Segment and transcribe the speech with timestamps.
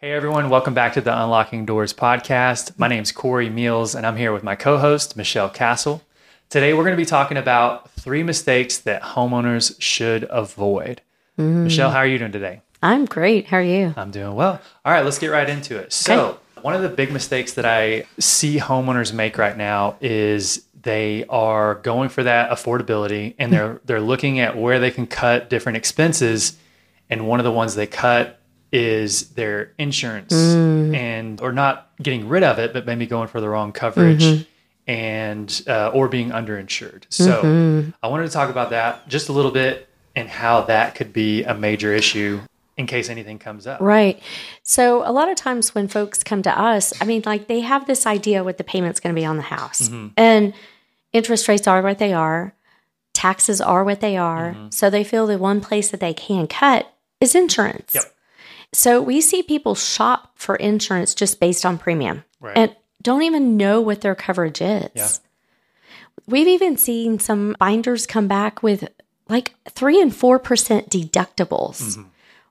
[0.00, 2.78] Hey everyone, welcome back to the Unlocking Doors podcast.
[2.78, 6.02] My name is Cory Meals and I'm here with my co host, Michelle Castle.
[6.50, 11.00] Today we're going to be talking about three mistakes that homeowners should avoid.
[11.36, 11.64] Mm-hmm.
[11.64, 12.60] Michelle, how are you doing today?
[12.80, 13.46] I'm great.
[13.46, 13.92] How are you?
[13.96, 14.60] I'm doing well.
[14.84, 15.92] All right, let's get right into it.
[15.92, 21.24] So, one of the big mistakes that I see homeowners make right now is they
[21.28, 25.76] are going for that affordability and they're they're looking at where they can cut different
[25.76, 26.56] expenses
[27.10, 28.37] and one of the ones they cut
[28.70, 33.48] is their insurance and or not getting rid of it but maybe going for the
[33.48, 34.46] wrong coverage
[34.86, 37.04] and uh, or being underinsured.
[37.10, 39.86] So, I wanted to talk about that just a little bit
[40.16, 42.40] and how that could be a major issue
[42.78, 43.80] in case anything comes up.
[43.80, 44.22] Right.
[44.62, 47.86] So, a lot of times when folks come to us, I mean, like they have
[47.86, 50.08] this idea what the payment's going to be on the house, Mm-hmm.
[50.16, 50.54] and
[51.12, 52.54] interest rates are what they are,
[53.12, 54.52] taxes are what they are.
[54.52, 54.68] Mm-hmm.
[54.70, 56.90] So, they feel the one place that they can cut
[57.20, 57.94] is insurance.
[57.94, 58.04] Yep.
[58.72, 62.56] So, we see people shop for insurance just based on premium Right.
[62.56, 64.90] and don't even know what their coverage is.
[64.94, 65.08] Yeah.
[66.26, 68.88] We've even seen some binders come back with
[69.28, 72.02] like three and four percent deductibles.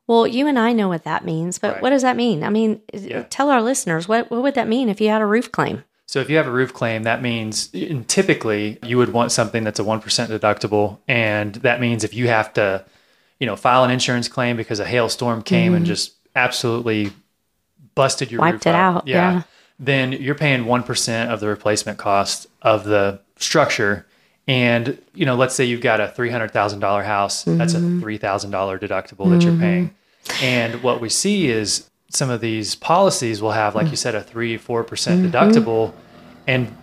[0.07, 1.73] Well, you and I know what that means, but Mm-hmm.
[1.75, 1.83] Right.
[1.83, 2.43] what does that mean?
[2.43, 3.23] I mean, Yeah.
[3.29, 5.83] tell our listeners what what would that mean if you had a roof claim?
[6.07, 9.63] So if you have a roof claim, that means and typically you would want something
[9.65, 10.99] that's a 1% deductible.
[11.07, 12.85] And that means if you have to,
[13.39, 17.11] you know, file an insurance claim because a hailstorm came and just absolutely
[17.95, 18.45] busted your Mm-hmm.
[18.53, 19.43] Wiped roof it up, out, yeah.
[19.79, 24.05] Then you're paying 1% of the replacement cost of the structure.
[24.47, 28.03] And, you know, let's say you've got a $300,000 house, that's a Mm-hmm.
[28.03, 29.93] $3,000 deductible that you're paying.
[30.41, 34.23] And what we see is some of these policies will have, like you said, a
[34.23, 34.87] three, 4% Mm-hmm.
[34.87, 35.93] percent deductible.
[36.47, 36.75] And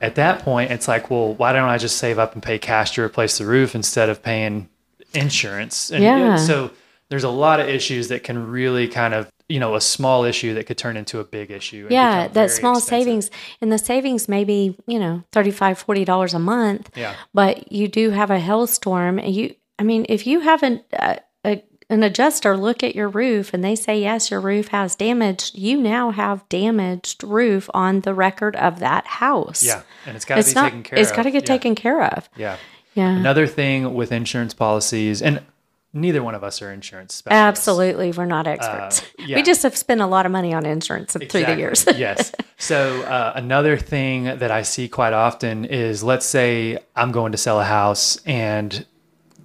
[0.00, 2.92] at that point, it's like, well, why don't I just save up and pay cash
[2.92, 4.68] to replace the roof instead of paying
[5.14, 5.90] insurance?
[5.90, 6.36] And Yeah.
[6.36, 6.70] so
[7.08, 10.54] there's a lot of issues that can really kind of, you know, a small issue
[10.54, 11.86] that could turn into a big issue.
[11.90, 12.88] Yeah, that small expensive.
[13.06, 16.90] savings and the savings may be, you know, 35 40 dollars a month.
[16.96, 17.14] Yeah.
[17.34, 21.62] But you do have a hailstorm and you I mean, if you haven't uh, a,
[21.90, 25.76] an adjuster look at your roof and they say yes, your roof has damage, you
[25.80, 29.62] now have damaged roof on the record of that house.
[29.62, 29.82] Yeah.
[30.06, 31.16] And it's got to be not taken care it's of.
[31.16, 31.46] got to get Yeah.
[31.54, 32.30] taken care of.
[32.36, 32.56] Yeah.
[32.94, 33.16] Yeah.
[33.16, 35.42] Another thing with insurance policies, and
[35.92, 37.60] neither one of us are insurance specialists.
[37.60, 39.02] Absolutely, we're not experts.
[39.18, 39.36] yeah.
[39.36, 41.86] We just have spent a lot of money on insurance through the years.
[41.96, 42.32] yes.
[42.56, 47.38] So uh, another thing that I see quite often is, let's say I'm going to
[47.38, 48.86] sell a house and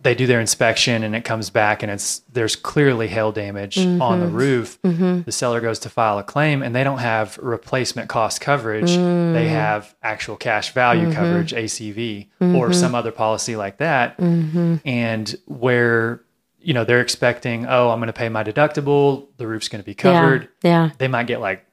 [0.02, 4.20] they do their inspection and it comes back and it's there's clearly hail damage on
[4.22, 4.36] the Mm-hmm.
[4.36, 4.80] roof.
[5.26, 8.92] The seller goes to file a claim and they don't have replacement cost coverage.
[8.92, 9.34] Mm.
[9.34, 11.12] They have actual cash value Mm-hmm.
[11.14, 14.18] coverage (ACV) or some other policy like that.
[14.18, 14.76] Mm-hmm.
[14.86, 16.22] And where
[16.62, 19.28] you know they're expecting, oh, I'm going to pay my deductible.
[19.38, 20.86] The roof's going to be covered Yeah.
[20.86, 20.92] yeah.
[20.98, 21.66] they might get like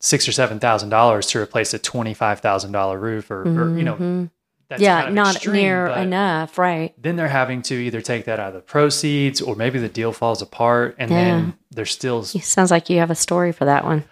[0.00, 3.76] six or seven thousand dollars to replace a twenty five thousand dollar roof, or, or
[3.76, 4.28] you know,
[4.72, 4.82] that's.
[4.82, 6.94] Yeah, kind of not extreme, near enough, right?
[7.00, 10.12] Then they're having to either take that out of the proceeds, or maybe the deal
[10.12, 11.16] falls apart, and Yeah.
[11.24, 12.24] then they're still.
[12.24, 14.04] Sounds like you have a story for that one.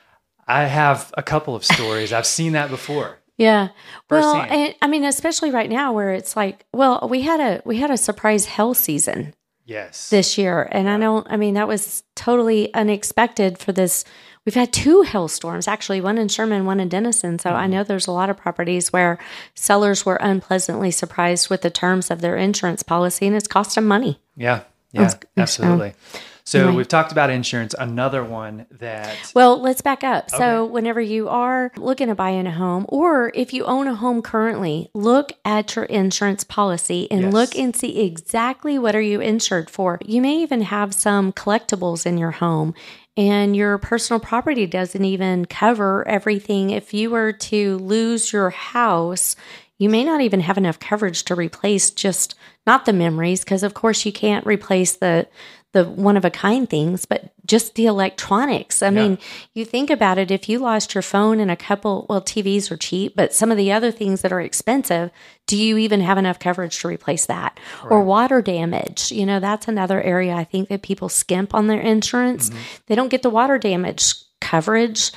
[0.47, 2.13] I have a couple of stories.
[2.13, 3.17] I've seen that before.
[3.41, 3.69] Yeah.
[4.11, 7.79] Well, and, I mean, especially right now where it's like, well, we had a we
[7.79, 9.33] had a surprise hell season
[9.71, 10.11] Yes.
[10.11, 11.27] this year, and I don't.
[11.31, 14.05] I mean, that was totally unexpected for this.
[14.45, 17.39] We've had two hailstorms, actually, one in Sherman, one in Denison.
[17.39, 17.59] So Mm-hmm.
[17.59, 19.19] I know there's a lot of properties where
[19.55, 23.87] sellers were unpleasantly surprised with the terms of their insurance policy, and it's cost them
[23.87, 24.19] money.
[24.37, 24.63] yeah.
[24.93, 25.03] Yeah.
[25.03, 25.95] That's- Absolutely.
[26.13, 26.19] So
[26.59, 26.77] anyway.
[26.77, 27.75] we've talked about insurance.
[27.79, 30.31] Another one that Well, let's back up.
[30.31, 33.95] So, whenever you are looking to buy in a home, or if you own a
[33.95, 37.33] home currently, look at your insurance policy and Yes.
[37.33, 39.99] look and see exactly what are you insured for.
[40.05, 42.75] You may even have some collectibles in your home,
[43.17, 46.71] and your personal property doesn't even cover everything.
[46.71, 49.37] If you were to lose your house,
[49.79, 52.35] you may not even have enough coverage to replace just
[52.67, 55.27] not the memories, because of course you can't replace the
[55.73, 58.83] the one of a kind things, but just the electronics.
[58.83, 59.19] I mean,
[59.55, 62.77] you think about it, if you lost your phone and a couple, well, TVs are
[62.77, 65.11] cheap, but some of the other things that are expensive,
[65.47, 67.59] do you even have enough coverage to replace that?
[67.89, 69.13] Or water damage?
[69.13, 72.51] You know, that's another area I think that people skimp on their insurance.
[72.51, 72.63] Mm-hmm.
[72.87, 75.13] They don't get the water damage coverage.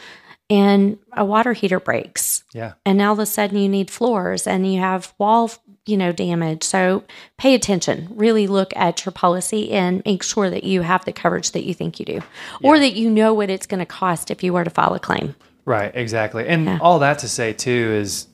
[0.49, 2.73] And a water heater breaks, yeah.
[2.85, 5.49] and now all of a sudden you need floors and you have wall
[5.85, 6.63] you know damage.
[6.63, 7.03] So
[7.37, 8.07] pay attention.
[8.15, 11.73] Really look at your policy and make sure that you have the coverage that you
[11.73, 12.21] think you do
[12.61, 14.99] or that you know what it's going to cost if you were to file a
[14.99, 15.35] claim.
[15.65, 16.47] Right, exactly.
[16.47, 18.27] And all that to say too is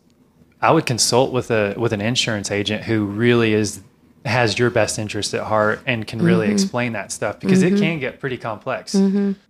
[0.61, 3.81] I would consult with a with an insurance agent who really is
[4.25, 6.53] has your best interest at heart and can really Mm-hmm.
[6.53, 8.93] explain that stuff because it can get pretty complex.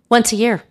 [0.09, 0.61] once a year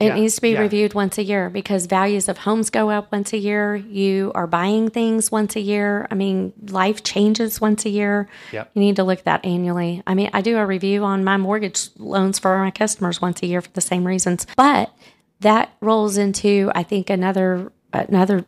[0.00, 0.60] It Yeah, needs to be yeah.
[0.60, 3.74] reviewed once a year because values of homes go up once a year.
[3.74, 6.06] You are buying things once a year.
[6.10, 8.28] I mean, life changes once a year.
[8.52, 8.70] Yep.
[8.74, 10.02] You need to look at that annually.
[10.06, 13.46] I mean, I do a review on my mortgage loans for my customers once a
[13.46, 14.46] year for the same reasons.
[14.56, 14.92] But
[15.40, 18.44] that rolls into, I think, another another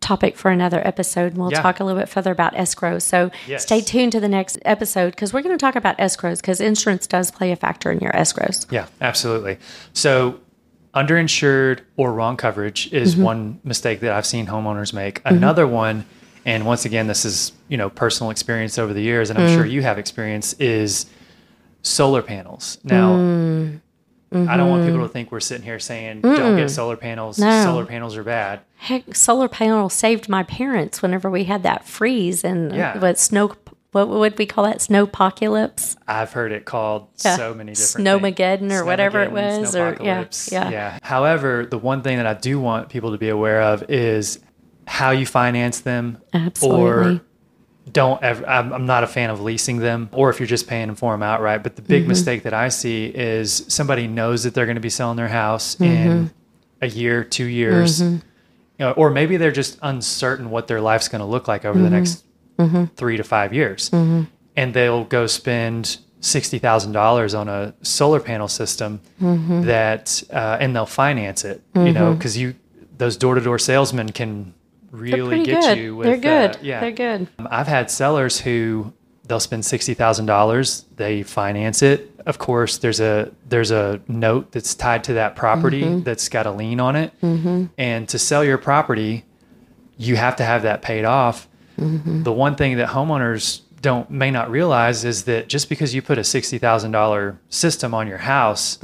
[0.00, 1.32] topic for another episode.
[1.32, 1.62] And we'll Yeah.
[1.62, 2.98] talk a little bit further about escrow.
[2.98, 3.62] So Yes.
[3.62, 7.06] stay tuned to the next episode because we're going to talk about escrows because insurance
[7.06, 8.66] does play a factor in your escrows.
[8.70, 9.58] Yeah, absolutely.
[9.92, 10.40] So,
[10.94, 13.22] underinsured or wrong coverage is Mm-hmm.
[13.24, 15.20] one mistake that I've seen homeowners make.
[15.24, 16.04] Another one,
[16.44, 19.54] and once again, this is you know personal experience over the years, and I'm Mm.
[19.54, 21.06] sure you have experience is
[21.82, 22.78] solar panels.
[22.84, 23.80] Now, Mm.
[24.48, 27.38] I don't want people to think we're sitting here saying don't get solar panels.
[27.38, 27.64] No.
[27.64, 28.60] Solar panels are bad.
[28.78, 32.98] Heck, solar panel saved my parents whenever we had that freeze and Yeah.
[32.98, 33.52] what snow.
[33.92, 34.78] What would we call that?
[34.78, 35.96] Snowpocalypse?
[36.08, 37.36] I've heard it called Yeah.
[37.36, 38.08] so many different things.
[38.08, 38.72] Snowmageddon things.
[38.72, 40.70] or whatever it was, or- yeah, yeah.
[40.70, 40.98] yeah.
[41.02, 44.40] However, the one thing that I do want people to be aware of is
[44.86, 47.16] how you finance them, Absolutely.
[47.16, 47.20] or
[47.92, 48.48] don't ever.
[48.48, 51.12] I'm, I'm not a fan of leasing them, or if you're just paying them for
[51.12, 51.62] them outright.
[51.62, 51.88] But the Mm-hmm.
[51.92, 55.28] big mistake that I see is somebody knows that they're going to be selling their
[55.28, 55.84] house Mm-hmm.
[56.10, 56.30] in
[56.80, 58.00] a year, two years.
[58.00, 58.20] You
[58.78, 61.90] know, or maybe they're just uncertain what their life's going to look like over the
[62.58, 62.84] Mm-hmm.
[62.96, 68.48] three to five years, and they'll go spend sixty thousand dollars on a solar panel
[68.48, 69.62] system Mm-hmm.
[69.62, 71.62] that, uh, and they'll finance it.
[71.74, 72.54] You know, because you
[72.98, 74.54] those door to door salesmen can
[74.90, 75.78] really get good.
[75.78, 76.56] you with They're good.
[76.56, 77.26] uh, yeah, They're good.
[77.38, 78.92] um, I've had sellers who
[79.26, 80.84] they'll spend sixty thousand dollars.
[80.96, 82.10] They finance it.
[82.26, 86.02] Of course, there's a there's a note that's tied to that property Mm-hmm.
[86.02, 87.12] that's got a lien on it.
[87.78, 89.24] And to sell your property,
[89.96, 91.48] you have to have that paid off.
[91.82, 92.22] Mm-hmm.
[92.22, 96.16] The one thing that homeowners don't may not realize is that just because you put
[96.18, 98.78] a sixty thousand dollar system on your house,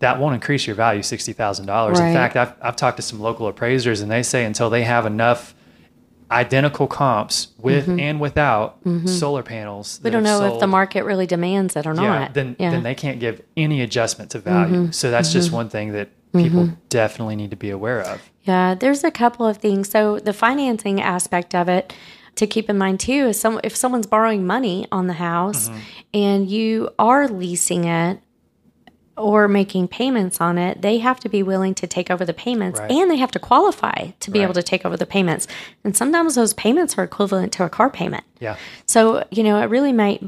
[0.00, 1.98] that won't increase your value sixty thousand dollars.
[1.98, 2.08] Mm-hmm.
[2.08, 5.06] In fact, I've I've talked to some local appraisers, and they say until they have
[5.06, 5.54] enough
[6.30, 10.04] identical comps with and without solar panels, Mm-hmm.
[10.04, 12.34] We don't know if the market really demands it or yeah, not.
[12.34, 12.70] then yeah.
[12.70, 14.90] then they can't give any adjustment to value.
[14.92, 18.20] So that's just one thing that people definitely need to be aware of.
[18.44, 19.88] Yeah, there's a couple of things.
[19.90, 21.92] So the financing aspect of it
[22.36, 25.78] to keep in mind too is some if someone's borrowing money on the house Mm-hmm.
[26.14, 28.20] and you are leasing it
[29.16, 32.80] or making payments on it, they have to be willing to take over the payments
[32.80, 32.90] Right.
[32.90, 35.46] and they have to qualify to be able to take over the payments.
[35.84, 38.24] And sometimes those payments are equivalent to a car payment.
[38.40, 38.56] Yeah.
[38.86, 40.24] So, you know, it really might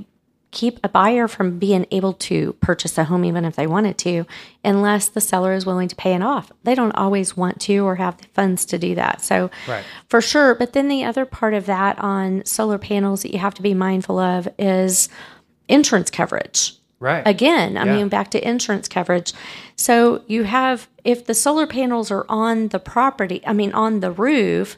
[0.55, 4.25] keep a buyer from being able to purchase a home even if they wanted to,
[4.65, 6.51] unless the seller is willing to pay it off.
[6.63, 9.21] They don't always want to or have the funds to do that.
[9.21, 9.85] So, Right.
[10.09, 10.55] for sure.
[10.55, 13.75] But then the other part of that on solar panels that you have to be
[13.75, 15.09] mindful of is
[15.69, 17.27] insurance coverage Right.
[17.27, 17.97] again i Yeah.
[17.97, 19.33] mean back to insurance coverage
[19.77, 24.11] so you have if the solar panels are on the property i mean on the
[24.13, 24.77] roof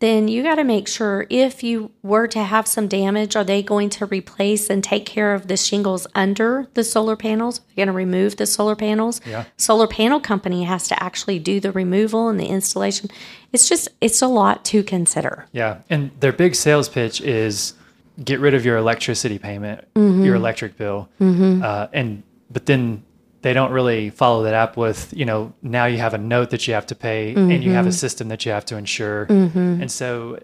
[0.00, 3.62] then you got to make sure if you were to have some damage are they
[3.62, 7.58] going to replace and take care of the shingles under the solar panels?
[7.60, 9.20] They're going to remove the solar panels?
[9.26, 9.44] Yeah.
[9.56, 13.10] solar panel company has to actually do the removal and the installation.
[13.52, 15.46] It's just it's a lot to consider.
[15.52, 17.74] Yeah, and their big sales pitch is
[18.24, 20.24] get rid of your electricity payment, Mm-hmm.
[20.24, 23.02] your electric bill, uh, and but then
[23.42, 26.66] they don't really follow that up with you know now you have a note that
[26.68, 29.90] you have to pay and you have a system that you have to insure, and
[29.90, 30.38] so.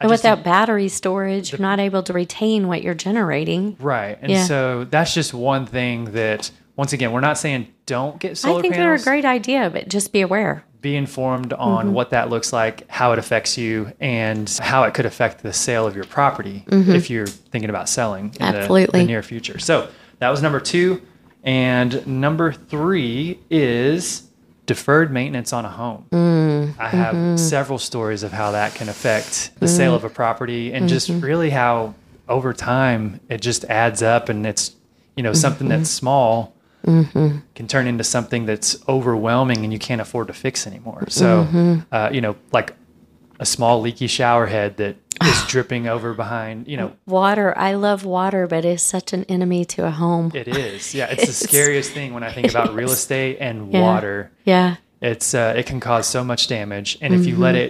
[0.00, 4.44] And without battery storage you're not able to retain what you're generating right, and Yeah.
[4.44, 8.62] so that's just one thing that once again we're not saying don't get solar I
[8.62, 9.02] think panels.
[9.04, 10.62] they're a great idea, but just be aware.
[10.80, 11.94] be informed on Mm-hmm.
[11.94, 15.84] what that looks like, how it affects you, and how it could affect the sale
[15.88, 18.56] of your property if you're thinking about selling in the- Mm-hmm.
[18.56, 19.00] Absolutely.
[19.00, 19.58] the, near future.
[19.58, 19.88] So
[20.20, 21.02] that was number two.
[21.42, 24.28] And number three is
[24.66, 26.06] deferred maintenance on a home.
[26.10, 27.36] Mm, I have mm-hmm.
[27.36, 31.20] several stories of how that can affect the sale of a property and just Mm-hmm.
[31.20, 31.94] really how
[32.28, 34.76] over time it just adds up and it's,
[35.16, 36.54] you know, something that's small
[37.54, 41.04] can turn into something that's overwhelming and you can't afford to fix anymore.
[41.08, 42.74] So, uh, you know, like
[43.38, 48.04] a small leaky shower head that is dripping over behind, you know, Water, I love
[48.04, 50.32] water, but it's such an enemy to a home.
[50.34, 50.94] it is.
[50.94, 53.82] Yeah, it's the scariest thing when I think about real estate and Yeah.
[53.82, 54.30] water.
[54.44, 54.76] Yeah.
[55.00, 57.66] It's uh, it can cause so much damage, and if you let mm-hmm.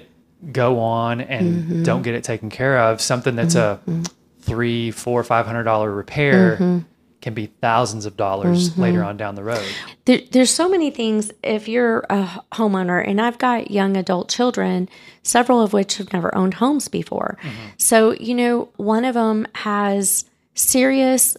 [0.46, 1.82] it go on and mm-hmm.
[1.82, 4.04] don't get it taken care of, something that's a mm-hmm.
[4.40, 6.84] three, four, five hundred dollar repair
[7.20, 8.80] can be thousands of dollars mm-hmm.
[8.80, 9.64] later on down the road.
[10.04, 11.32] There, there's so many things.
[11.42, 14.88] If you're a homeowner, and I've got young adult children,
[15.22, 17.36] several of which have never owned homes before.
[17.42, 17.68] Mm-hmm.
[17.76, 21.36] So, you know, one of them has serious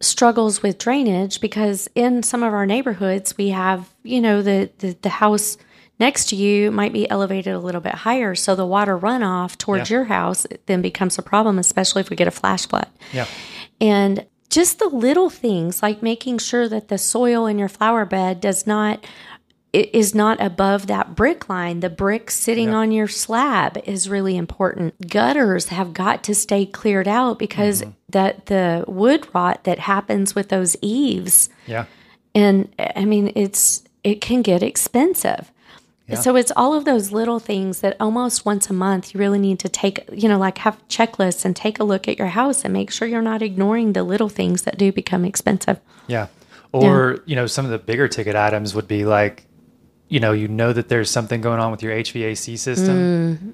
[0.00, 4.96] struggles with drainage because in some of our neighborhoods we have, you know, the the,
[5.02, 5.58] the house
[5.98, 8.34] next to you might be elevated a little bit higher.
[8.34, 9.98] So the water runoff towards Yeah.
[9.98, 12.88] your house then becomes a problem, especially if we get a flash flood.
[13.12, 13.26] Yeah.
[13.80, 18.40] And just the little things like making sure that the soil in your flower bed
[18.40, 19.04] does not
[19.72, 21.78] is not above that brick line.
[21.78, 25.08] The brick sitting on your slab is really important.
[25.08, 27.90] Gutters have got to stay cleared out because mm-hmm.
[28.08, 31.84] that the wood rot that happens with those eaves Yeah.
[32.34, 35.52] and I mean it's it can get expensive.
[36.16, 39.58] So it's all of those little things that almost once a month you really need
[39.60, 42.72] to take, you know, like have checklists and take a look at your house and
[42.72, 45.80] make sure you're not ignoring the little things that do become expensive.
[46.06, 46.26] Yeah.
[46.72, 49.46] Or, you know, some of the bigger ticket items would be like,
[50.08, 52.96] you know, you know that there's something going on with your HVAC system,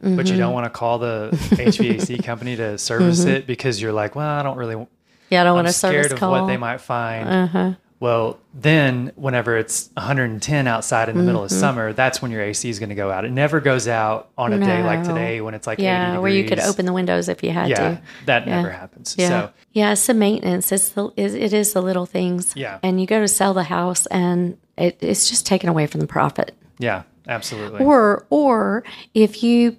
[0.02, 0.38] Mm, but you mm-hmm.
[0.40, 4.42] don't want to call the HVAC company to service it because you're like, well, I
[4.42, 4.86] don't really,
[5.30, 6.30] Yeah, I don't I'm want to scared service of call.
[6.32, 7.28] what they might find.
[7.28, 7.72] uh-huh.
[7.98, 11.60] Well, then whenever it's 110 outside in the middle of Mm-hmm.
[11.60, 13.24] summer, that's when your AC is going to go out.
[13.24, 16.30] It never goes out on a day like today when it's like Yeah, 80 where
[16.30, 18.02] you could open the windows if you had Yeah, to.
[18.26, 18.56] that Yeah.
[18.56, 19.14] never happens.
[19.18, 19.28] Yeah.
[19.28, 20.70] So, yeah, it's the maintenance.
[20.72, 22.52] It's the it, it is the little things.
[22.54, 22.78] Yeah.
[22.82, 26.06] And you go to sell the house and it, it's just taken away from the
[26.06, 26.54] profit.
[26.78, 27.82] yeah, absolutely.
[27.82, 28.84] Or or
[29.14, 29.78] if you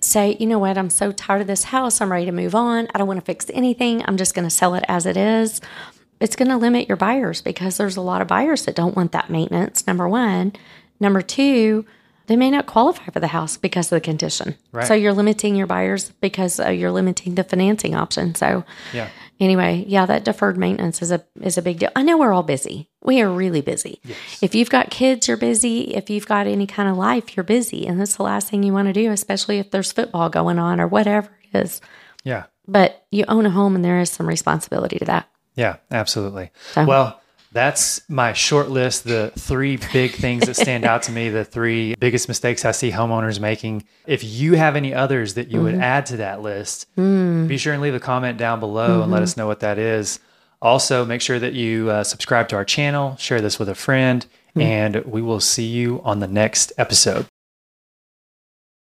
[0.00, 2.88] say, you know what, I'm so tired of this house, I'm ready to move on.
[2.92, 4.02] I don't want to fix anything.
[4.08, 5.60] I'm just going to sell it as it is.
[6.20, 9.12] It's going to limit your buyers because there's a lot of buyers that don't want
[9.12, 9.86] that maintenance.
[9.86, 10.52] Number 1,
[11.00, 11.84] number 2,
[12.28, 14.54] they may not qualify for the house because of the condition.
[14.70, 14.86] Right.
[14.86, 18.34] So you're limiting your buyers because uh, you're limiting the financing option.
[18.34, 19.08] So yeah.
[19.40, 21.90] anyway, yeah, that deferred maintenance is a is a big deal.
[21.96, 22.90] I know we're all busy.
[23.02, 24.02] We are really busy.
[24.42, 25.94] If you've got kids, you're busy.
[25.94, 28.74] If you've got any kind of life, you're busy, and that's the last thing you
[28.74, 31.80] want to do, especially if there's football going on or whatever it is.
[32.24, 32.44] Yeah.
[32.66, 35.30] But you own a home, and there is some responsibility to that.
[35.58, 36.50] Yeah, absolutely.
[36.72, 39.04] So- Well, that's my short list.
[39.04, 42.90] The three big things that stand out to me, the three biggest mistakes I see
[42.90, 43.84] homeowners making.
[44.06, 45.82] If you have any others that you would mm-hmm.
[45.82, 47.48] add to that list, mm.
[47.48, 49.24] be sure and leave a comment down below and let mm-hmm.
[49.24, 50.20] us know what that is.
[50.60, 54.26] Also, make sure that you uh, subscribe to our channel, share this with a friend,
[54.54, 54.62] mm.
[54.62, 57.26] and we will see you on the next episode.